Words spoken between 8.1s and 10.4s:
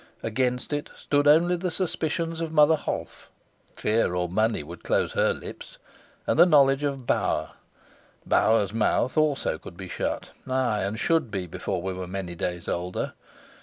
Bauer's mouth also could be shut,